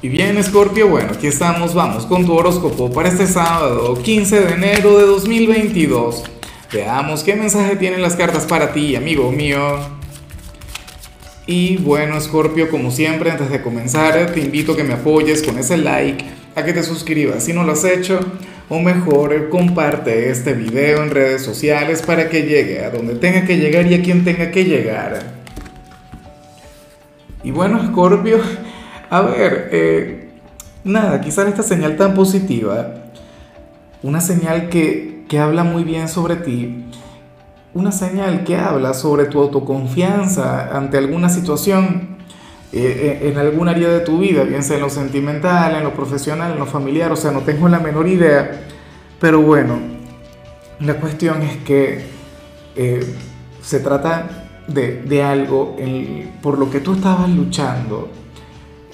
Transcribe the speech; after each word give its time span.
Y 0.00 0.08
bien, 0.08 0.40
Scorpio, 0.44 0.86
bueno, 0.86 1.10
aquí 1.12 1.26
estamos, 1.26 1.74
vamos 1.74 2.06
con 2.06 2.24
tu 2.24 2.32
horóscopo 2.32 2.88
para 2.88 3.08
este 3.08 3.26
sábado, 3.26 4.00
15 4.00 4.40
de 4.42 4.54
enero 4.54 4.96
de 4.96 5.06
2022. 5.06 6.22
Veamos 6.72 7.24
qué 7.24 7.34
mensaje 7.34 7.74
tienen 7.74 8.00
las 8.00 8.14
cartas 8.14 8.46
para 8.46 8.72
ti, 8.72 8.94
amigo 8.94 9.32
mío. 9.32 9.58
Y 11.48 11.78
bueno, 11.78 12.20
Scorpio, 12.20 12.70
como 12.70 12.92
siempre, 12.92 13.32
antes 13.32 13.50
de 13.50 13.60
comenzar, 13.60 14.32
te 14.32 14.38
invito 14.38 14.74
a 14.74 14.76
que 14.76 14.84
me 14.84 14.94
apoyes 14.94 15.42
con 15.42 15.58
ese 15.58 15.76
like, 15.76 16.24
a 16.54 16.64
que 16.64 16.72
te 16.72 16.84
suscribas 16.84 17.42
si 17.42 17.52
no 17.52 17.64
lo 17.64 17.72
has 17.72 17.82
hecho, 17.82 18.20
o 18.68 18.78
mejor, 18.78 19.48
comparte 19.48 20.30
este 20.30 20.52
video 20.52 21.02
en 21.02 21.10
redes 21.10 21.42
sociales 21.42 22.02
para 22.02 22.28
que 22.28 22.42
llegue 22.42 22.84
a 22.84 22.90
donde 22.90 23.16
tenga 23.16 23.44
que 23.44 23.56
llegar 23.56 23.90
y 23.90 23.94
a 23.94 24.02
quien 24.02 24.24
tenga 24.24 24.52
que 24.52 24.64
llegar. 24.64 25.38
Y 27.42 27.50
bueno, 27.50 27.84
Scorpio, 27.84 28.40
a 29.10 29.22
ver, 29.22 29.68
eh, 29.72 30.28
nada, 30.84 31.20
quizás 31.20 31.48
esta 31.48 31.62
señal 31.62 31.96
tan 31.96 32.14
positiva, 32.14 32.94
una 34.02 34.20
señal 34.20 34.68
que, 34.68 35.24
que 35.28 35.38
habla 35.38 35.64
muy 35.64 35.84
bien 35.84 36.08
sobre 36.08 36.36
ti, 36.36 36.84
una 37.74 37.92
señal 37.92 38.44
que 38.44 38.56
habla 38.56 38.92
sobre 38.94 39.26
tu 39.26 39.40
autoconfianza 39.40 40.76
ante 40.76 40.98
alguna 40.98 41.28
situación, 41.28 42.18
eh, 42.70 43.20
eh, 43.22 43.30
en 43.30 43.38
algún 43.38 43.68
área 43.68 43.88
de 43.88 44.00
tu 44.00 44.18
vida, 44.18 44.44
bien 44.44 44.62
sea 44.62 44.76
en 44.76 44.82
lo 44.82 44.90
sentimental, 44.90 45.74
en 45.74 45.84
lo 45.84 45.94
profesional, 45.94 46.52
en 46.52 46.58
lo 46.58 46.66
familiar, 46.66 47.10
o 47.10 47.16
sea, 47.16 47.30
no 47.30 47.40
tengo 47.40 47.66
la 47.68 47.80
menor 47.80 48.06
idea, 48.08 48.60
pero 49.18 49.40
bueno, 49.40 49.78
la 50.80 50.94
cuestión 50.94 51.42
es 51.42 51.56
que 51.58 52.18
se 53.62 53.80
trata 53.80 54.48
de, 54.68 55.02
de 55.02 55.22
algo 55.22 55.76
por 56.40 56.58
lo 56.58 56.70
que 56.70 56.80
tú 56.80 56.92
estabas 56.92 57.28
luchando, 57.30 58.08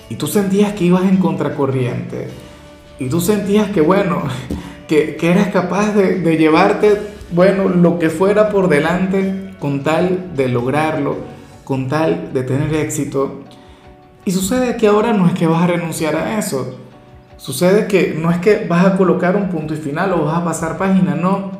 y 0.09 0.17
tú 0.17 0.27
sentías 0.27 0.73
que 0.73 0.85
ibas 0.85 1.05
en 1.05 1.17
contracorriente, 1.17 2.29
y 2.99 3.09
tú 3.09 3.21
sentías 3.21 3.71
que, 3.71 3.81
bueno, 3.81 4.23
que, 4.89 5.17
que 5.17 5.31
eras 5.31 5.49
capaz 5.49 5.93
de, 5.93 6.21
de 6.21 6.37
llevarte, 6.37 7.01
bueno, 7.33 7.69
lo 7.69 7.99
que 7.99 8.11
fuera 8.11 8.51
por 8.51 8.69
delante 8.69 9.55
con 9.59 9.83
tal 9.83 10.37
de 10.37 10.49
lograrlo, 10.49 11.17
con 11.65 11.89
tal 11.89 12.33
de 12.33 12.43
tener 12.43 12.75
éxito. 12.75 13.41
Y 14.25 14.31
sucede 14.31 14.77
que 14.77 14.87
ahora 14.87 15.13
no 15.13 15.27
es 15.27 15.33
que 15.33 15.47
vas 15.47 15.63
a 15.63 15.67
renunciar 15.67 16.17
a 16.17 16.39
eso. 16.39 16.79
Sucede 17.37 17.87
que 17.87 18.15
no 18.19 18.31
es 18.31 18.39
que 18.39 18.67
vas 18.69 18.87
a 18.87 18.97
colocar 18.97 19.37
un 19.37 19.49
punto 19.49 19.75
y 19.75 19.77
final 19.77 20.13
o 20.13 20.25
vas 20.27 20.39
a 20.39 20.45
pasar 20.45 20.79
página, 20.79 21.15
no. 21.15 21.51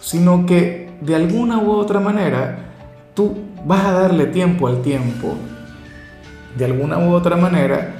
Sino 0.00 0.46
que 0.46 0.90
de 1.00 1.14
alguna 1.14 1.58
u 1.58 1.70
otra 1.72 2.00
manera 2.00 2.72
tú 3.14 3.36
vas 3.64 3.84
a 3.84 3.92
darle 3.92 4.26
tiempo 4.26 4.68
al 4.68 4.82
tiempo 4.82 5.34
de 6.56 6.64
alguna 6.64 6.98
u 6.98 7.12
otra 7.12 7.36
manera, 7.36 7.94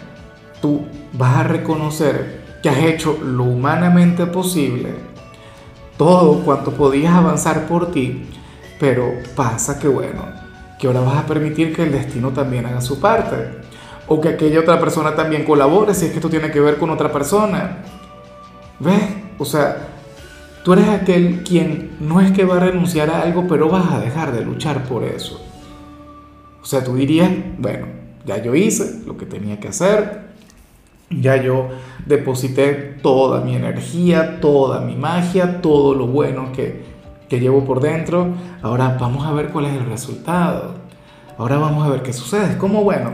tú 0.61 0.83
vas 1.13 1.37
a 1.37 1.43
reconocer 1.45 2.41
que 2.63 2.69
has 2.69 2.79
hecho 2.79 3.19
lo 3.23 3.45
humanamente 3.45 4.27
posible, 4.27 4.95
todo 5.97 6.41
cuanto 6.41 6.73
podías 6.73 7.15
avanzar 7.15 7.67
por 7.67 7.91
ti, 7.91 8.27
pero 8.81 9.13
pasa 9.35 9.79
que 9.79 9.89
bueno, 9.89 10.23
que 10.79 10.87
ahora 10.87 11.01
vas 11.01 11.19
a 11.19 11.27
permitir 11.27 11.75
que 11.75 11.85
el 11.85 11.93
destino 11.93 12.31
también 12.31 12.67
haga 12.67 12.81
su 12.81 13.01
parte, 13.01 13.37
o 14.09 14.21
que 14.21 14.31
aquella 14.31 14.61
otra 14.61 14.79
persona 14.79 15.15
también 15.15 15.45
colabore 15.45 15.95
si 15.95 16.07
es 16.07 16.11
que 16.11 16.19
esto 16.19 16.31
tiene 16.31 16.51
que 16.51 16.61
ver 16.61 16.79
con 16.79 16.91
otra 16.91 17.13
persona. 17.13 17.79
¿Ves? 18.79 19.03
O 19.39 19.45
sea, 19.45 19.89
tú 20.63 20.75
eres 20.75 20.89
aquel 20.89 21.43
quien 21.43 21.97
no 22.01 22.21
es 22.21 22.31
que 22.33 22.45
va 22.45 22.57
a 22.57 22.61
renunciar 22.61 23.11
a 23.11 23.23
algo, 23.23 23.47
pero 23.49 23.69
vas 23.69 23.91
a 23.93 23.99
dejar 23.99 24.33
de 24.33 24.43
luchar 24.43 24.85
por 24.85 25.03
eso. 25.03 25.43
O 26.63 26.67
sea, 26.67 26.85
tú 26.85 26.95
dirías, 26.95 27.31
bueno, 27.59 27.87
ya 28.27 28.43
yo 28.43 28.55
hice 28.55 29.03
lo 29.07 29.17
que 29.17 29.25
tenía 29.25 29.61
que 29.61 29.69
hacer, 29.69 30.27
ya 31.09 31.37
yo 31.37 31.69
deposité 32.05 32.99
toda 33.01 33.41
mi 33.41 33.55
energía, 33.55 34.41
toda 34.41 34.81
mi 34.81 34.97
magia, 34.97 35.63
todo 35.63 35.95
lo 35.95 36.09
bueno 36.09 36.51
que, 36.53 36.85
que 37.29 37.39
llevo 37.39 37.65
por 37.65 37.81
dentro. 37.81 38.35
Ahora 38.63 38.97
vamos 39.01 39.25
a 39.25 39.33
ver 39.33 39.51
cuál 39.51 39.67
es 39.67 39.75
el 39.75 39.87
resultado. 39.87 40.75
Ahora 41.39 41.59
vamos 41.59 41.87
a 41.87 41.91
ver 41.91 42.03
qué 42.03 42.13
sucede. 42.13 42.51
Es 42.51 42.57
como, 42.57 42.83
bueno, 42.83 43.13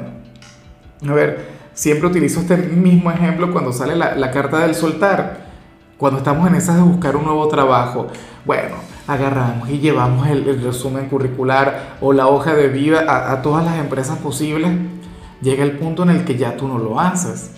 a 1.06 1.12
ver, 1.12 1.46
siempre 1.74 2.08
utilizo 2.08 2.40
este 2.40 2.56
mismo 2.56 3.10
ejemplo 3.10 3.52
cuando 3.52 3.72
sale 3.72 3.94
la, 3.94 4.14
la 4.14 4.30
carta 4.30 4.60
del 4.60 4.74
soltar. 4.74 5.52
Cuando 5.98 6.18
estamos 6.18 6.48
en 6.48 6.54
esas 6.54 6.76
de 6.76 6.82
buscar 6.82 7.16
un 7.16 7.24
nuevo 7.24 7.46
trabajo. 7.48 8.06
Bueno, 8.46 8.76
agarramos 9.06 9.68
y 9.68 9.78
llevamos 9.78 10.26
el, 10.28 10.62
resumen 10.62 11.08
curricular 11.08 11.96
o 12.00 12.14
la 12.14 12.26
hoja 12.26 12.54
de 12.54 12.68
vida 12.68 13.04
a 13.30 13.42
todas 13.42 13.64
las 13.64 13.78
empresas 13.78 14.18
posibles 14.18 14.72
llega 15.42 15.64
el 15.64 15.72
punto 15.72 16.04
en 16.04 16.10
el 16.10 16.24
que 16.24 16.36
ya 16.36 16.56
tú 16.56 16.68
no 16.68 16.78
lo 16.78 16.98
haces. 16.98 17.50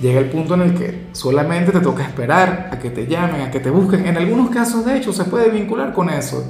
Llega 0.00 0.20
el 0.20 0.28
punto 0.28 0.54
en 0.54 0.60
el 0.60 0.74
que 0.74 1.06
solamente 1.12 1.72
te 1.72 1.80
toca 1.80 2.02
esperar 2.02 2.68
a 2.70 2.78
que 2.78 2.90
te 2.90 3.06
llamen, 3.06 3.40
a 3.40 3.50
que 3.50 3.60
te 3.60 3.70
busquen. 3.70 4.06
En 4.06 4.18
algunos 4.18 4.50
casos, 4.50 4.84
de 4.84 4.98
hecho, 4.98 5.12
se 5.12 5.24
puede 5.24 5.48
vincular 5.48 5.94
con 5.94 6.10
eso. 6.10 6.44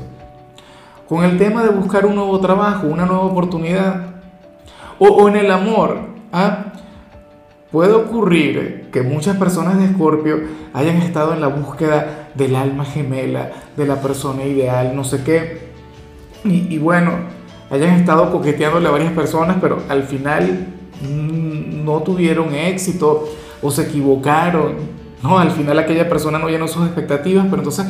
Con 1.08 1.24
el 1.24 1.38
tema 1.38 1.62
de 1.62 1.68
buscar 1.68 2.06
un 2.06 2.16
nuevo 2.16 2.40
trabajo, 2.40 2.88
una 2.88 3.06
nueva 3.06 3.22
oportunidad. 3.22 4.06
O, 4.98 5.28
en 5.28 5.36
el 5.36 5.50
amor. 5.52 6.00
¿ah? 6.32 6.72
Puede 7.70 7.92
ocurrir 7.92 8.88
que 8.92 9.02
muchas 9.02 9.36
personas 9.36 9.78
de 9.78 9.84
Escorpio 9.84 10.40
hayan 10.72 10.96
estado 10.96 11.32
en 11.32 11.40
la 11.40 11.48
búsqueda 11.48 12.30
del 12.34 12.56
alma 12.56 12.84
gemela, 12.84 13.52
de 13.76 13.86
la 13.86 14.00
persona 14.00 14.42
ideal, 14.44 14.96
no 14.96 15.04
sé 15.04 15.22
qué. 15.22 15.68
Y, 16.42 16.74
y 16.74 16.78
bueno, 16.78 17.35
hayan 17.70 17.94
estado 17.98 18.30
coqueteándole 18.30 18.88
a 18.88 18.92
varias 18.92 19.12
personas, 19.12 19.56
pero 19.60 19.82
al 19.88 20.04
final 20.04 20.68
mm, 21.02 21.84
no 21.84 22.02
tuvieron 22.02 22.54
éxito 22.54 23.28
o 23.62 23.70
se 23.70 23.82
equivocaron. 23.82 24.74
No, 25.22 25.38
al 25.38 25.50
final 25.50 25.78
aquella 25.78 26.08
persona 26.08 26.38
no 26.38 26.48
llenó 26.48 26.68
sus 26.68 26.84
expectativas, 26.86 27.46
pero 27.46 27.58
entonces 27.58 27.86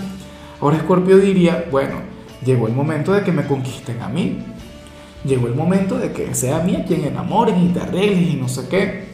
ahora 0.60 0.78
Scorpio 0.78 1.19
diría, 1.19 1.66
bueno, 1.70 1.97
llegó 2.44 2.66
el 2.69 2.75
momento 2.75 3.12
de 3.12 3.22
que 3.22 3.32
me 3.32 3.47
conquisten 3.47 4.00
a 4.00 4.09
mí. 4.09 4.38
Llegó 5.25 5.48
el 5.48 5.54
momento 5.54 5.98
de 5.98 6.12
que 6.12 6.34
sea 6.34 6.58
a 6.58 6.62
mí 6.62 6.76
a 6.76 6.84
quien 6.84 7.04
enamoren 7.04 7.58
y 7.58 7.69
te 7.69 7.81
arregles 7.81 8.34
y 8.34 8.37
no 8.37 8.48
sé 8.48 8.69
qué. 8.69 9.06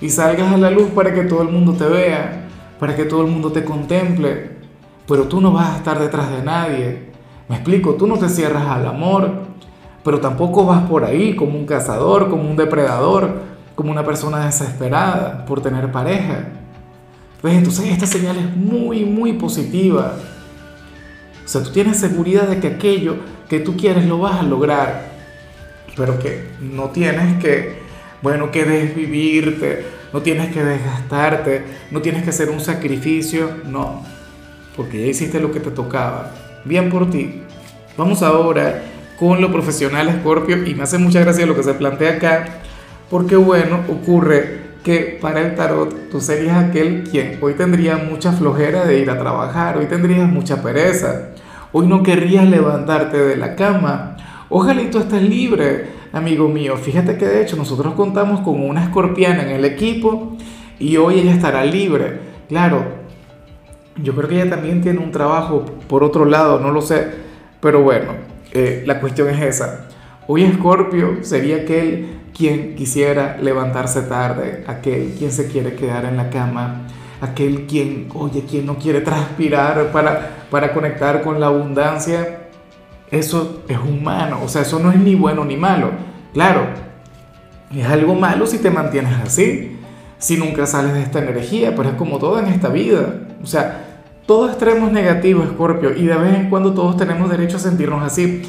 Y 0.00 0.10
salgas 0.10 0.52
a 0.52 0.58
la 0.58 0.70
luz 0.70 0.90
para 0.90 1.12
que 1.12 1.22
todo 1.22 1.42
el 1.42 1.48
mundo 1.48 1.72
te 1.72 1.86
vea, 1.86 2.48
para 2.78 2.94
que 2.94 3.04
todo 3.04 3.22
el 3.22 3.28
mundo 3.28 3.50
te 3.50 3.64
contemple. 3.64 4.58
Pero 5.08 5.24
tú 5.24 5.40
no 5.40 5.52
vas 5.52 5.70
a 5.70 5.76
estar 5.78 5.98
detrás 5.98 6.30
de 6.30 6.42
nadie. 6.42 7.08
Me 7.48 7.56
explico, 7.56 7.94
tú 7.94 8.06
no 8.06 8.18
te 8.18 8.28
cierras 8.28 8.66
al 8.68 8.86
amor, 8.86 9.47
pero 10.08 10.20
tampoco 10.20 10.64
vas 10.64 10.88
por 10.88 11.04
ahí 11.04 11.36
como 11.36 11.58
un 11.58 11.66
cazador, 11.66 12.30
como 12.30 12.48
un 12.48 12.56
depredador, 12.56 13.42
como 13.74 13.90
una 13.90 14.06
persona 14.06 14.46
desesperada 14.46 15.44
por 15.44 15.60
tener 15.60 15.92
pareja. 15.92 16.46
Pues 17.42 17.52
entonces 17.52 17.90
esta 17.90 18.06
señal 18.06 18.38
es 18.38 18.56
muy, 18.56 19.04
muy 19.04 19.34
positiva. 19.34 20.14
O 21.44 21.46
sea, 21.46 21.62
tú 21.62 21.72
tienes 21.72 21.98
seguridad 21.98 22.48
de 22.48 22.58
que 22.58 22.68
aquello 22.68 23.16
que 23.50 23.60
tú 23.60 23.76
quieres 23.76 24.06
lo 24.06 24.18
vas 24.18 24.40
a 24.40 24.44
lograr, 24.44 25.10
pero 25.94 26.18
que 26.18 26.52
no 26.58 26.84
tienes 26.84 27.36
que, 27.44 27.80
bueno, 28.22 28.50
que 28.50 28.64
desvivirte, 28.64 29.84
no 30.14 30.22
tienes 30.22 30.54
que 30.54 30.64
desgastarte, 30.64 31.64
no 31.90 32.00
tienes 32.00 32.22
que 32.22 32.30
hacer 32.30 32.48
un 32.48 32.60
sacrificio, 32.60 33.50
no, 33.66 34.04
porque 34.74 35.02
ya 35.02 35.06
hiciste 35.08 35.38
lo 35.38 35.52
que 35.52 35.60
te 35.60 35.70
tocaba. 35.70 36.32
Bien 36.64 36.88
por 36.88 37.10
ti. 37.10 37.42
Vamos 37.98 38.22
ahora 38.22 38.84
con 39.18 39.40
lo 39.40 39.50
profesional 39.50 40.20
Scorpio 40.20 40.64
y 40.64 40.74
me 40.74 40.84
hace 40.84 40.98
mucha 40.98 41.20
gracia 41.20 41.46
lo 41.46 41.56
que 41.56 41.64
se 41.64 41.74
plantea 41.74 42.14
acá, 42.14 42.60
porque 43.10 43.36
bueno, 43.36 43.80
ocurre 43.88 44.68
que 44.84 45.18
para 45.20 45.40
el 45.40 45.56
tarot 45.56 46.08
tú 46.10 46.20
serías 46.20 46.64
aquel 46.64 47.02
quien 47.02 47.38
hoy 47.40 47.54
tendría 47.54 47.96
mucha 47.96 48.32
flojera 48.32 48.84
de 48.84 49.00
ir 49.00 49.10
a 49.10 49.18
trabajar, 49.18 49.76
hoy 49.76 49.86
tendrías 49.86 50.28
mucha 50.28 50.62
pereza, 50.62 51.30
hoy 51.72 51.86
no 51.86 52.02
querrías 52.02 52.48
levantarte 52.48 53.18
de 53.18 53.36
la 53.36 53.56
cama, 53.56 54.16
ojalá 54.48 54.82
y 54.82 54.90
tú 54.90 54.98
estés 54.98 55.22
libre, 55.22 55.86
amigo 56.12 56.48
mío, 56.48 56.76
fíjate 56.76 57.16
que 57.18 57.26
de 57.26 57.42
hecho 57.42 57.56
nosotros 57.56 57.94
contamos 57.94 58.40
con 58.40 58.62
una 58.62 58.84
escorpiana 58.84 59.42
en 59.42 59.50
el 59.50 59.64
equipo 59.64 60.36
y 60.78 60.96
hoy 60.96 61.18
ella 61.18 61.32
estará 61.32 61.64
libre, 61.64 62.20
claro, 62.48 62.84
yo 64.00 64.14
creo 64.14 64.28
que 64.28 64.40
ella 64.40 64.50
también 64.50 64.80
tiene 64.80 65.00
un 65.00 65.10
trabajo 65.10 65.64
por 65.88 66.04
otro 66.04 66.24
lado, 66.24 66.60
no 66.60 66.70
lo 66.70 66.82
sé, 66.82 67.08
pero 67.60 67.82
bueno, 67.82 68.27
eh, 68.52 68.82
la 68.86 69.00
cuestión 69.00 69.28
es 69.28 69.40
esa. 69.40 69.86
Hoy 70.26 70.44
Escorpio 70.44 71.18
sería 71.22 71.56
aquel 71.56 72.18
quien 72.36 72.76
quisiera 72.76 73.36
levantarse 73.40 74.02
tarde, 74.02 74.64
aquel 74.66 75.14
quien 75.18 75.32
se 75.32 75.48
quiere 75.48 75.74
quedar 75.74 76.04
en 76.04 76.16
la 76.16 76.30
cama, 76.30 76.82
aquel 77.20 77.66
quien, 77.66 78.08
oye, 78.14 78.44
quien 78.48 78.66
no 78.66 78.78
quiere 78.78 79.00
transpirar 79.00 79.90
para, 79.90 80.44
para 80.50 80.72
conectar 80.72 81.22
con 81.22 81.40
la 81.40 81.46
abundancia. 81.46 82.48
Eso 83.10 83.62
es 83.68 83.78
humano, 83.78 84.40
o 84.44 84.48
sea, 84.48 84.62
eso 84.62 84.78
no 84.78 84.90
es 84.90 84.98
ni 84.98 85.14
bueno 85.14 85.44
ni 85.44 85.56
malo. 85.56 85.90
Claro, 86.34 86.66
es 87.74 87.86
algo 87.86 88.14
malo 88.14 88.46
si 88.46 88.58
te 88.58 88.70
mantienes 88.70 89.14
así, 89.24 89.78
si 90.18 90.36
nunca 90.36 90.66
sales 90.66 90.92
de 90.92 91.02
esta 91.02 91.18
energía, 91.20 91.74
pero 91.74 91.88
es 91.88 91.94
como 91.94 92.18
todo 92.18 92.38
en 92.38 92.46
esta 92.46 92.68
vida. 92.68 93.28
O 93.42 93.46
sea, 93.46 93.87
todo 94.28 94.46
extremo 94.50 94.88
es 94.88 94.92
negativo, 94.92 95.42
Scorpio, 95.42 95.96
y 95.96 96.04
de 96.04 96.14
vez 96.14 96.34
en 96.34 96.50
cuando 96.50 96.74
todos 96.74 96.98
tenemos 96.98 97.30
derecho 97.30 97.56
a 97.56 97.60
sentirnos 97.60 98.02
así. 98.02 98.42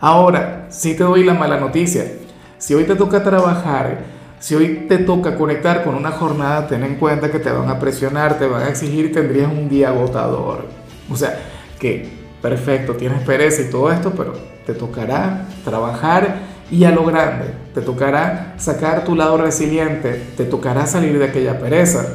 Ahora, 0.00 0.64
si 0.70 0.96
te 0.96 1.04
doy 1.04 1.24
la 1.24 1.34
mala 1.34 1.60
noticia. 1.60 2.10
Si 2.56 2.72
hoy 2.72 2.84
te 2.84 2.96
toca 2.96 3.22
trabajar, 3.22 4.16
Si 4.38 4.54
hoy 4.54 4.86
te 4.88 4.98
toca 4.98 5.36
conectar 5.36 5.82
con 5.84 5.94
una 5.94 6.10
jornada, 6.10 6.66
ten 6.66 6.84
en 6.84 6.96
cuenta 6.96 7.30
que 7.30 7.38
te 7.38 7.50
van 7.50 7.68
a 7.68 7.78
presionar, 7.78 8.38
te 8.38 8.46
van 8.46 8.62
a 8.62 8.68
exigir 8.68 9.12
tendrías 9.12 9.50
un 9.50 9.68
día 9.68 9.88
agotador. 9.88 10.66
O 11.10 11.16
sea, 11.16 11.38
que 11.78 12.08
perfecto, 12.40 12.94
tienes 12.94 13.22
pereza 13.22 13.62
y 13.62 13.70
todo 13.70 13.90
esto, 13.90 14.12
pero 14.16 14.34
te 14.64 14.72
tocará 14.74 15.46
trabajar 15.64 16.36
y 16.70 16.84
a 16.84 16.90
lo 16.90 17.04
grande. 17.04 17.46
Te 17.74 17.82
tocará 17.82 18.54
sacar 18.56 19.04
tu 19.04 19.14
lado 19.14 19.36
resiliente, 19.36 20.32
te 20.36 20.44
tocará 20.44 20.86
salir 20.86 21.18
de 21.18 21.26
aquella 21.26 21.58
pereza. 21.58 22.06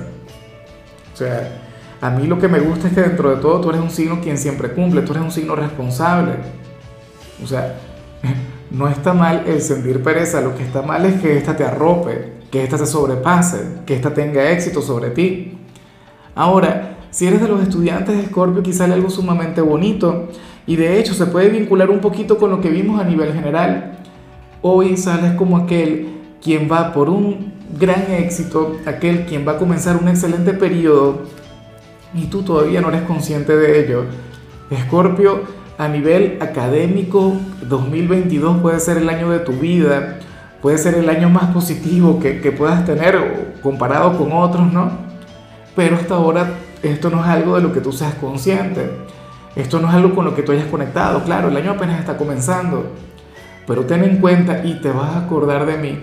O 1.14 1.18
sea, 1.18 1.61
a 2.02 2.10
mí 2.10 2.26
lo 2.26 2.40
que 2.40 2.48
me 2.48 2.60
gusta 2.60 2.88
es 2.88 2.96
que 2.96 3.02
dentro 3.02 3.30
de 3.30 3.38
todo 3.40 3.62
tú 3.62 3.70
eres 3.70 3.82
un 3.82 3.92
signo 3.92 4.20
quien 4.22 4.36
siempre 4.38 4.72
cumple, 4.72 5.04
tú 5.04 5.12
eres 5.14 5.24
un 5.24 5.32
signo 5.32 5.56
responsable. 5.56 6.34
O 7.44 7.48
sea, 7.48 7.80
no 8.72 8.88
está 8.88 9.14
mal 9.14 9.44
el 9.46 9.62
sentir 9.62 10.02
pereza, 10.02 10.42
lo 10.42 10.56
que 10.56 10.64
está 10.64 10.82
mal 10.82 11.06
es 11.06 11.22
que 11.22 11.38
ésta 11.38 11.56
te 11.56 11.64
arrope, 11.64 12.34
que 12.50 12.64
ésta 12.64 12.78
te 12.78 12.88
sobrepase, 12.88 13.82
que 13.86 13.96
ésta 13.96 14.16
tenga 14.16 14.50
éxito 14.50 14.82
sobre 14.82 15.12
ti. 15.12 15.60
Ahora, 16.34 16.98
si 17.12 17.28
eres 17.28 17.40
de 17.40 17.48
los 17.48 17.62
estudiantes 17.62 18.18
de 18.18 18.26
Scorpio, 18.26 18.64
quizá 18.64 18.86
hay 18.86 18.94
algo 18.94 19.12
sumamente 19.12 19.62
bonito 19.62 20.30
y 20.66 20.78
de 20.78 20.98
hecho 20.98 21.14
se 21.14 21.28
puede 21.28 21.50
vincular 21.50 21.92
un 21.92 22.00
poquito 22.00 22.40
con 22.40 22.50
lo 22.50 22.62
que 22.62 22.70
vimos 22.70 23.00
a 23.00 23.04
nivel 23.04 23.32
general. 23.32 24.00
Hoy 24.64 24.98
sales 24.98 25.34
como 25.34 25.58
aquel 25.58 26.08
quien 26.42 26.68
va 26.72 26.94
por 26.94 27.10
un 27.10 27.54
gran 27.80 28.12
éxito, 28.12 28.78
aquel 28.88 29.26
quien 29.26 29.48
va 29.48 29.54
a 29.54 29.58
comenzar 29.58 29.98
un 29.98 30.08
excelente 30.08 30.54
periodo 30.54 31.41
y 32.14 32.26
tú 32.26 32.44
todavía 32.44 32.82
no 32.82 32.90
eres 32.90 33.04
consciente 33.04 33.56
de 33.56 33.86
ello. 33.86 34.06
Escorpio, 34.70 35.44
a 35.78 35.88
nivel 35.88 36.38
académico, 36.42 37.34
2022 37.68 38.62
puede 38.62 38.80
ser 38.80 38.98
el 38.98 39.10
año 39.10 39.30
de 39.32 39.40
tu 39.40 39.54
vida, 39.54 40.20
puede 40.62 40.78
ser 40.78 40.96
el 40.96 41.10
año 41.10 41.30
más 41.30 41.54
positivo 41.54 42.20
que, 42.20 42.42
que 42.42 42.52
puedas 42.52 42.86
tener 42.86 43.58
comparado 43.62 44.18
con 44.18 44.32
otros, 44.32 44.72
¿no? 44.72 44.92
Pero 45.76 45.96
hasta 45.96 46.16
ahora 46.16 46.54
esto 46.84 47.10
no 47.10 47.22
es 47.22 47.28
algo 47.28 47.56
de 47.56 47.62
lo 47.62 47.74
que 47.74 47.82
tú 47.82 47.92
seas 47.92 48.14
consciente. 48.16 48.90
Esto 49.56 49.80
no 49.80 49.90
es 49.90 49.94
algo 49.94 50.16
con 50.16 50.26
lo 50.26 50.36
que 50.36 50.44
tú 50.44 50.52
hayas 50.52 50.68
conectado. 50.68 51.24
Claro, 51.24 51.50
el 51.50 51.58
año 51.58 51.72
apenas 51.72 52.00
está 52.00 52.18
comenzando. 52.18 52.92
Pero 53.68 53.86
ten 53.86 54.04
en 54.04 54.18
cuenta 54.18 54.66
y 54.66 54.82
te 54.82 54.90
vas 54.90 55.16
a 55.16 55.26
acordar 55.26 55.66
de 55.66 55.78
mí. 55.78 56.00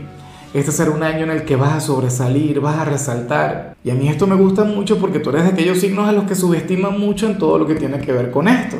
Este 0.55 0.73
será 0.73 0.91
un 0.91 1.03
año 1.03 1.25
en 1.25 1.31
el 1.31 1.45
que 1.45 1.56
vas 1.56 1.75
a 1.75 1.81
sobresalir, 1.81 2.61
vas 2.61 2.79
a 2.79 2.85
resaltar. 2.85 3.77
Y 3.85 3.91
a 3.91 3.95
mí 3.95 4.09
esto 4.09 4.27
me 4.27 4.35
gusta 4.35 4.65
mucho 4.65 4.99
porque 4.99 5.19
tú 5.19 5.31
eres 5.31 5.45
de 5.45 5.50
aquellos 5.50 5.79
signos 5.79 6.09
a 6.09 6.12
los 6.12 6.25
que 6.25 6.35
subestiman 6.35 6.99
mucho 6.99 7.27
en 7.27 7.37
todo 7.37 7.59
lo 7.59 7.67
que 7.67 7.75
tiene 7.75 7.99
que 7.99 8.12
ver 8.12 8.31
con 8.31 8.49
esto. 8.49 8.79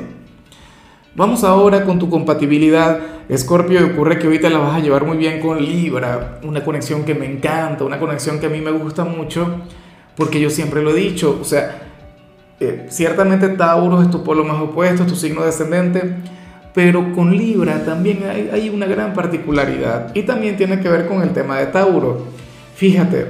Vamos 1.15 1.45
ahora 1.45 1.85
con 1.85 1.99
tu 1.99 2.09
compatibilidad. 2.09 3.01
Escorpio, 3.29 3.85
ocurre 3.85 4.19
que 4.19 4.27
ahorita 4.27 4.49
la 4.49 4.59
vas 4.59 4.77
a 4.77 4.79
llevar 4.79 5.05
muy 5.05 5.19
bien 5.19 5.41
con 5.41 5.61
Libra, 5.61 6.39
una 6.43 6.65
conexión 6.65 7.05
que 7.05 7.15
me 7.15 7.27
encanta, 7.27 7.85
una 7.85 7.99
conexión 7.99 8.39
que 8.39 8.47
a 8.47 8.49
mí 8.49 8.61
me 8.61 8.71
gusta 8.71 9.05
mucho, 9.05 9.47
porque 10.17 10.41
yo 10.41 10.49
siempre 10.49 10.83
lo 10.83 10.91
he 10.91 10.95
dicho, 10.95 11.39
o 11.41 11.45
sea, 11.45 11.83
eh, 12.61 12.87
ciertamente 12.89 13.49
Tauro 13.51 14.01
es 14.01 14.11
tu 14.11 14.25
polo 14.25 14.45
más 14.45 14.63
opuesto, 14.63 15.03
es 15.03 15.09
tu 15.09 15.17
signo 15.17 15.45
descendente, 15.45 16.15
pero 16.75 17.13
con 17.13 17.37
Libra 17.37 17.85
también 17.85 18.21
hay, 18.53 18.69
una 18.69 18.87
gran 18.87 19.15
particularidad 19.15 20.15
y 20.15 20.23
también 20.23 20.57
tiene 20.57 20.81
que 20.81 20.89
ver 20.89 21.07
con 21.07 21.23
el 21.23 21.33
tema 21.33 21.59
de 21.59 21.67
Tauro. 21.67 22.27
Fíjate, 22.75 23.27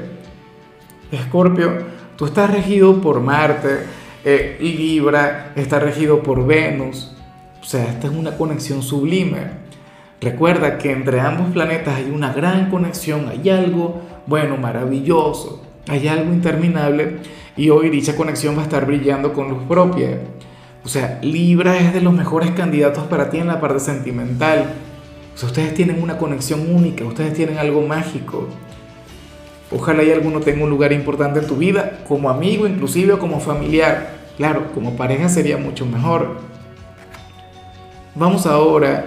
Escorpio, 1.11 1.79
tú 2.17 2.27
estás 2.27 2.51
regido 2.51 3.01
por 3.01 3.21
Marte, 3.21 3.79
eh, 4.25 4.59
Libra 4.61 5.53
está 5.57 5.79
regido 5.79 6.23
por 6.23 6.47
Venus, 6.47 7.15
o 7.61 7.65
sea, 7.65 7.85
esta 7.85 8.09
es 8.09 8.13
una 8.13 8.37
conexión 8.37 8.83
sublime. 8.83 9.69
Recuerda 10.21 10.79
que 10.79 10.91
entre 10.91 11.21
ambos 11.21 11.53
planetas 11.53 11.97
hay 11.97 12.11
una 12.11 12.33
gran 12.33 12.71
conexión, 12.71 13.29
hay 13.29 13.49
algo, 13.51 14.03
bueno, 14.27 14.57
maravilloso, 14.57 15.63
hay 15.87 16.09
algo 16.09 16.33
interminable 16.33 17.19
y 17.57 17.71
hoy 17.71 17.89
dicha 17.89 18.17
conexión 18.17 18.57
va 18.57 18.63
a 18.63 18.65
estar 18.65 18.85
brillando 18.85 19.33
con 19.33 19.49
luz 19.49 19.63
propia. 19.69 20.19
O 20.85 20.89
sea, 20.89 21.19
Libra 21.23 21.77
es 21.77 21.93
de 21.93 22.01
los 22.01 22.13
mejores 22.13 22.53
candidatos 22.53 23.05
para 23.05 23.31
ti 23.31 23.39
en 23.39 23.49
la 23.49 23.61
parte 23.61 23.81
sentimental. 23.81 24.75
O 25.35 25.39
sea, 25.39 25.49
ustedes 25.49 25.75
tienen 25.75 26.03
una 26.03 26.19
conexión 26.19 26.75
única, 26.75 27.05
ustedes 27.05 27.35
tienen 27.35 27.59
algo 27.59 27.83
mágico. 27.83 28.49
Ojalá 29.71 30.03
y 30.03 30.11
alguno 30.11 30.41
tenga 30.41 30.65
un 30.65 30.71
lugar 30.71 30.93
importante 30.93 31.41
en 31.41 31.47
tu 31.47 31.57
vida, 31.57 32.01
como 32.09 32.31
amigo 32.31 32.67
inclusive 32.67 33.13
o 33.13 33.19
como 33.19 33.39
familiar. 33.39 34.17
Claro, 34.37 34.73
como 34.73 34.97
pareja 34.97 35.29
sería 35.29 35.59
mucho 35.59 35.85
mejor. 35.85 36.39
Vamos 38.15 38.47
ahora 38.47 39.05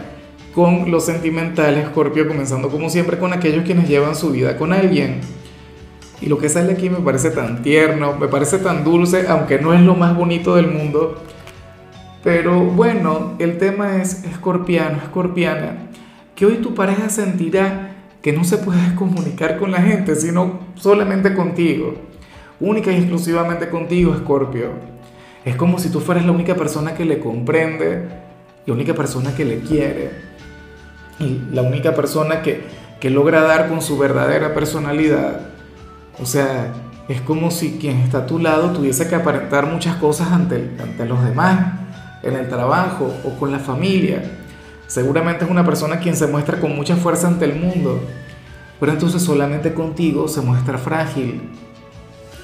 con 0.53 0.91
los 0.91 1.05
sentimentales, 1.05 1.87
Scorpio, 1.87 2.27
comenzando 2.27 2.69
como 2.69 2.89
siempre 2.89 3.17
con 3.17 3.33
aquellos 3.33 3.63
quienes 3.63 3.87
llevan 3.87 4.15
su 4.15 4.31
vida 4.31 4.57
con 4.57 4.73
alguien. 4.73 5.21
Y 6.21 6.27
lo 6.27 6.37
que 6.37 6.49
sale 6.49 6.73
aquí 6.73 6.89
me 6.89 6.99
parece 6.99 7.31
tan 7.31 7.63
tierno, 7.63 8.15
me 8.17 8.27
parece 8.27 8.59
tan 8.59 8.83
dulce, 8.83 9.25
aunque 9.27 9.57
no 9.57 9.73
es 9.73 9.81
lo 9.81 9.95
más 9.95 10.15
bonito 10.15 10.55
del 10.55 10.67
mundo. 10.67 11.21
Pero 12.23 12.59
bueno, 12.59 13.33
el 13.39 13.57
tema 13.57 14.01
es 14.01 14.23
escorpiano, 14.23 14.97
escorpiana, 14.97 15.89
que 16.35 16.45
hoy 16.45 16.55
tu 16.57 16.75
pareja 16.75 17.09
sentirá 17.09 17.95
que 18.21 18.33
no 18.33 18.43
se 18.43 18.57
puede 18.57 18.95
comunicar 18.95 19.57
con 19.57 19.71
la 19.71 19.81
gente, 19.81 20.15
sino 20.15 20.59
solamente 20.75 21.33
contigo. 21.33 21.95
Única 22.59 22.91
y 22.91 22.97
exclusivamente 22.97 23.69
contigo, 23.69 24.13
Escorpio. 24.13 24.69
Es 25.43 25.55
como 25.55 25.79
si 25.79 25.89
tú 25.89 25.99
fueras 25.99 26.25
la 26.25 26.31
única 26.31 26.55
persona 26.55 26.93
que 26.93 27.05
le 27.05 27.19
comprende, 27.19 28.07
la 28.67 28.73
única 28.73 28.93
persona 28.93 29.33
que 29.33 29.45
le 29.45 29.61
quiere, 29.61 30.11
y 31.17 31.41
la 31.51 31.63
única 31.63 31.95
persona 31.95 32.43
que, 32.43 32.61
que 32.99 33.09
logra 33.09 33.41
dar 33.41 33.67
con 33.67 33.81
su 33.81 33.97
verdadera 33.97 34.53
personalidad 34.53 35.51
o 36.19 36.25
sea, 36.25 36.73
es 37.07 37.21
como 37.21 37.51
si 37.51 37.77
quien 37.79 37.97
está 37.99 38.19
a 38.19 38.25
tu 38.25 38.39
lado 38.39 38.71
tuviese 38.71 39.07
que 39.07 39.15
aparentar 39.15 39.65
muchas 39.65 39.95
cosas 39.95 40.31
ante, 40.31 40.71
ante 40.81 41.05
los 41.05 41.23
demás, 41.23 41.79
en 42.23 42.35
el 42.35 42.47
trabajo 42.47 43.13
o 43.23 43.39
con 43.39 43.51
la 43.51 43.59
familia. 43.59 44.23
Seguramente 44.87 45.45
es 45.45 45.51
una 45.51 45.65
persona 45.65 45.99
quien 45.99 46.15
se 46.15 46.27
muestra 46.27 46.59
con 46.59 46.75
mucha 46.75 46.95
fuerza 46.95 47.27
ante 47.27 47.45
el 47.45 47.55
mundo, 47.55 48.01
pero 48.79 48.91
entonces 48.91 49.21
solamente 49.21 49.73
contigo 49.73 50.27
se 50.27 50.41
muestra 50.41 50.77
frágil. 50.77 51.41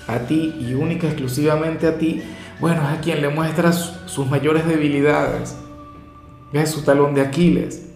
A 0.08 0.20
ti 0.20 0.56
y 0.60 0.74
única 0.74 1.08
exclusivamente 1.08 1.88
a 1.88 1.98
ti, 1.98 2.24
bueno, 2.60 2.82
es 2.84 2.98
a 2.98 3.02
quien 3.02 3.22
le 3.22 3.30
muestras 3.30 4.00
sus 4.06 4.28
mayores 4.28 4.66
debilidades. 4.66 5.56
Es 6.54 6.72
su 6.72 6.84
talón 6.84 7.14
de 7.14 7.22
Aquiles. 7.22 7.88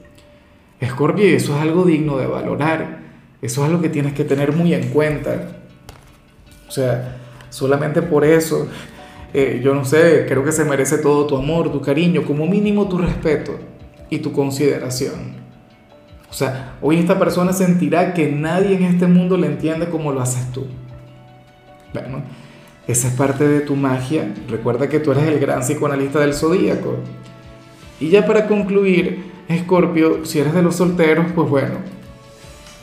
Escorpio, 0.81 1.25
eso 1.25 1.56
es 1.56 1.62
algo 1.62 1.86
digno 1.86 2.18
de 2.18 2.28
valorar. 2.28 3.00
Eso 3.42 3.63
es 3.63 3.69
algo 3.69 3.81
que 3.81 3.89
tienes 3.89 4.13
que 4.13 4.25
tener 4.25 4.51
muy 4.51 4.74
en 4.74 4.89
cuenta. 4.89 5.62
O 6.68 6.72
sea, 6.72 7.18
solamente 7.50 8.02
por 8.02 8.26
eso, 8.26 8.68
eh, 9.33 9.61
yo 9.64 9.73
no 9.73 9.85
sé, 9.85 10.26
creo 10.28 10.44
que 10.44 10.52
se 10.52 10.66
merece 10.66 10.97
todo 10.97 11.26
tu 11.26 11.38
amor, 11.38 11.71
tu 11.71 11.81
cariño, 11.81 12.23
como 12.26 12.45
mínimo 12.47 12.88
tu 12.88 12.97
respeto 12.97 13.57
y 14.09 14.19
tu 14.19 14.31
consideración. 14.31 15.42
O 16.30 16.33
sea, 16.33 16.78
hoy 16.81 16.97
esta 16.97 17.19
persona 17.19 17.54
sentirá 17.54 18.14
que 18.14 18.31
nadie 18.31 18.76
en 18.76 18.83
este 18.83 19.07
mundo 19.07 19.38
le 19.38 19.47
entiende 19.47 19.90
como 19.90 20.11
lo 20.11 20.21
haces 20.21 20.52
tú. 20.52 20.66
Bueno, 21.94 22.23
esa 22.88 23.07
es 23.09 23.14
parte 23.14 23.47
de 23.47 23.61
tu 23.61 23.76
magia. 23.76 24.33
Recuerda 24.50 24.88
que 24.88 25.00
tú 25.00 25.11
eres 25.11 25.26
el 25.26 25.40
gran 25.40 25.61
psicoanalista 25.61 26.19
del 26.19 26.33
zodíaco. 26.33 26.97
Y 28.00 28.09
ya 28.09 28.26
para 28.26 28.47
concluir, 28.47 29.31
Escorpio, 29.47 30.26
si 30.26 30.40
eres 30.40 30.54
de 30.54 30.61
los 30.61 30.76
solteros, 30.76 31.28
pues 31.35 31.50
bueno, 31.50 31.76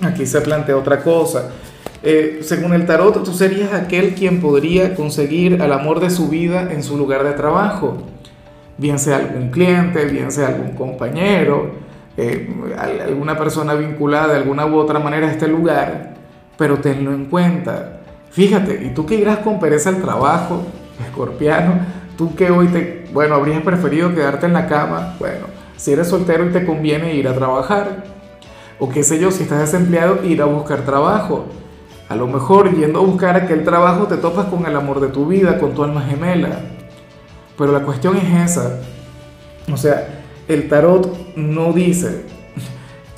aquí 0.03 0.27
se 0.27 0.41
plantea 0.41 0.77
otra 0.77 1.03
cosa. 1.03 1.51
Eh, 2.03 2.41
según 2.43 2.75
el 2.75 2.87
tarot, 2.87 3.25
tú 3.25 3.33
serías 3.33 3.73
aquel 3.73 4.15
quien 4.15 4.41
podría 4.41 4.95
conseguir 4.95 5.61
al 5.61 5.73
amor 5.73 5.99
de 6.01 6.11
su 6.11 6.29
vida 6.29 6.73
en 6.73 6.83
su 6.83 6.97
lugar 6.97 7.25
de 7.25 7.33
trabajo, 7.33 7.99
bien 8.77 9.01
sea 9.01 9.17
algún 9.17 9.51
cliente, 9.51 10.05
bien 10.05 10.31
sea 10.31 10.49
algún 10.49 10.77
compañero, 10.77 11.73
eh, 12.17 12.49
alguna 13.07 13.37
persona 13.37 13.75
vinculada 13.75 14.29
de 14.29 14.37
alguna 14.37 14.67
u 14.67 14.77
otra 14.77 15.01
manera 15.01 15.27
a 15.27 15.33
este 15.33 15.49
lugar, 15.49 16.15
pero 16.57 16.79
tenlo 16.79 17.13
en 17.13 17.25
cuenta. 17.25 18.01
Fíjate, 18.31 18.85
y 18.85 18.91
tú 18.91 19.05
que 19.05 19.17
irás 19.17 19.39
con 19.39 19.59
pereza 19.59 19.89
al 19.89 20.01
trabajo, 20.01 20.63
escorpiano, 21.05 21.81
tú 22.17 22.37
que 22.37 22.51
hoy 22.51 22.69
te, 22.69 23.07
bueno, 23.13 23.35
habrías 23.35 23.63
preferido 23.63 24.15
quedarte 24.15 24.47
en 24.47 24.53
la 24.53 24.69
cama, 24.69 25.17
bueno, 25.19 25.47
si 25.77 25.93
eres 25.93 26.07
soltero 26.07 26.47
y 26.47 26.53
te 26.53 26.65
conviene 26.65 27.15
ir 27.15 27.27
a 27.27 27.35
trabajar, 27.35 28.05
o 28.79 28.89
qué 28.89 29.03
sé 29.03 29.19
yo, 29.19 29.33
si 29.33 29.43
estás 29.43 29.59
desempleado, 29.59 30.25
ir 30.25 30.41
a 30.41 30.45
buscar 30.45 30.85
trabajo 30.85 31.47
a 32.09 32.17
lo 32.17 32.27
mejor 32.27 32.75
yendo 32.75 33.01
a 33.01 33.03
buscar 33.03 33.37
aquel 33.37 33.65
trabajo 33.65 34.07
te 34.07 34.17
topas 34.17 34.47
con 34.47 34.65
el 34.67 34.75
amor 34.75 35.01
de 35.01 35.09
tu 35.09 35.27
vida, 35.27 35.59
con 35.59 35.75
tu 35.75 35.85
alma 35.85 36.01
gemela. 36.01 36.61
Pero 37.57 37.73
la 37.73 37.81
cuestión 37.81 38.17
es 38.17 38.51
esa. 38.51 38.79
O 39.71 39.77
sea, 39.77 40.23
el 40.49 40.69
tarot 40.69 41.37
no 41.37 41.73
dice 41.73 42.25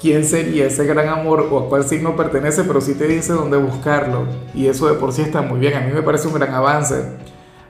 quién 0.00 0.24
sería 0.24 0.66
ese 0.66 0.84
gran 0.86 1.08
amor 1.08 1.48
o 1.50 1.58
a 1.58 1.68
cuál 1.68 1.84
signo 1.84 2.16
pertenece, 2.16 2.64
pero 2.64 2.80
sí 2.80 2.94
te 2.94 3.06
dice 3.06 3.32
dónde 3.32 3.58
buscarlo. 3.58 4.26
Y 4.54 4.66
eso 4.66 4.88
de 4.88 4.94
por 4.94 5.12
sí 5.12 5.22
está 5.22 5.42
muy 5.42 5.60
bien. 5.60 5.74
A 5.74 5.80
mí 5.80 5.92
me 5.92 6.02
parece 6.02 6.26
un 6.26 6.34
gran 6.34 6.52
avance. 6.52 7.04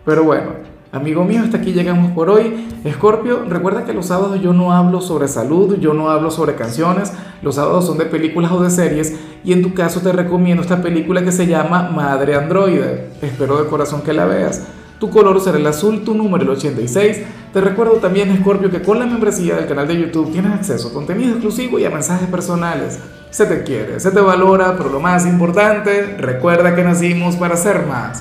Pero 0.04 0.24
bueno, 0.24 0.52
amigo 0.92 1.24
mío, 1.24 1.42
hasta 1.42 1.58
aquí 1.58 1.72
llegamos 1.72 2.12
por 2.12 2.30
hoy. 2.30 2.68
Escorpio, 2.84 3.44
recuerda 3.48 3.84
que 3.84 3.92
los 3.92 4.06
sábados 4.06 4.40
yo 4.40 4.52
no 4.52 4.72
hablo 4.72 5.00
sobre 5.00 5.28
salud, 5.28 5.76
yo 5.78 5.94
no 5.94 6.10
hablo 6.10 6.30
sobre 6.30 6.54
canciones. 6.54 7.12
Los 7.42 7.56
sábados 7.56 7.86
son 7.86 7.98
de 7.98 8.06
películas 8.06 8.52
o 8.52 8.62
de 8.62 8.68
series 8.70 9.18
Y 9.44 9.54
en 9.54 9.62
tu 9.62 9.72
caso 9.72 10.00
te 10.00 10.12
recomiendo 10.12 10.62
esta 10.62 10.82
película 10.82 11.24
que 11.24 11.32
se 11.32 11.46
llama 11.46 11.90
Madre 11.90 12.34
Androide. 12.34 13.10
Espero 13.22 13.62
de 13.62 13.68
corazón 13.68 14.02
que 14.02 14.12
la 14.12 14.26
veas. 14.26 14.62
Tu 14.98 15.08
color 15.08 15.40
será 15.40 15.56
el 15.56 15.66
azul, 15.66 16.04
tu 16.04 16.14
número 16.14 16.44
el 16.44 16.50
86. 16.50 17.22
Te 17.54 17.60
recuerdo 17.62 17.94
también, 17.94 18.36
Scorpio, 18.38 18.70
que 18.70 18.82
con 18.82 18.98
la 18.98 19.06
membresía 19.06 19.56
del 19.56 19.66
canal 19.66 19.88
de 19.88 19.98
YouTube 19.98 20.30
tienes 20.30 20.52
acceso 20.52 20.88
a 20.88 20.92
contenido 20.92 21.32
exclusivo 21.32 21.78
y 21.78 21.86
a 21.86 21.90
mensajes 21.90 22.28
personales. 22.28 22.98
Se 23.30 23.46
te 23.46 23.62
quiere, 23.62 23.98
se 23.98 24.10
te 24.10 24.20
valora, 24.20 24.76
pero 24.76 24.90
lo 24.90 25.00
más 25.00 25.24
importante, 25.24 26.16
recuerda 26.18 26.74
que 26.74 26.84
nacimos 26.84 27.36
para 27.36 27.56
ser 27.56 27.86
más. 27.86 28.18